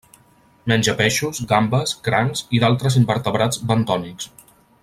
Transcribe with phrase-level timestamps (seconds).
[0.71, 4.33] Menja peixos, gambes, crancs i d'altres invertebrats bentònics.